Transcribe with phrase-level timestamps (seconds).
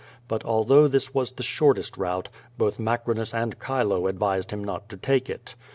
[0.27, 4.89] But, although this was the shortest route, both Ma crinus and Chilo advised him not
[4.89, 5.53] to take it.